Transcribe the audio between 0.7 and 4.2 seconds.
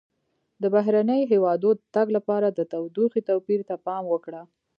بهرني هېواد د تګ لپاره د تودوخې توپیر ته پام